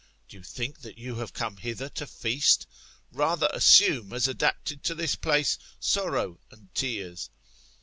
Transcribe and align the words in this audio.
Do 0.27 0.37
you 0.37 0.41
think 0.41 0.79
that 0.81 0.97
you 0.97 1.17
have 1.17 1.31
come 1.31 1.57
hither 1.57 1.87
to 1.89 2.07
feast? 2.07 2.65
Rather 3.11 3.47
assume, 3.53 4.13
as 4.13 4.27
adapted 4.27 4.81
to 4.85 4.95
this 4.95 5.13
place, 5.13 5.59
sorrow 5.79 6.39
and 6.49 6.73
tears. 6.73 7.29